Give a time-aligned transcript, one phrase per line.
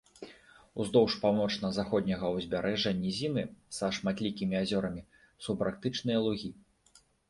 [0.83, 3.47] Уздоўж паўночна-заходняга ўзбярэжжа нізіны
[3.81, 5.09] са шматлікімі азёрамі,
[5.47, 6.57] субарктычныя лугі.